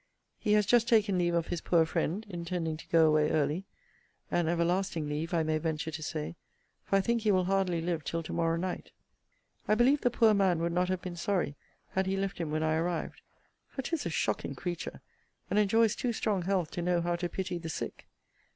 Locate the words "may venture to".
5.43-6.01